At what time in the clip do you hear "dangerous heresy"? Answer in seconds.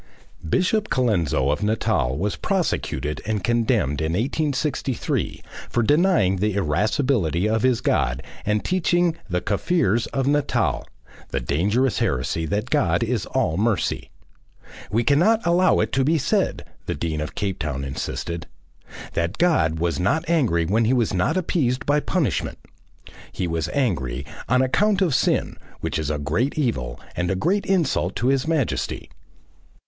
11.39-12.47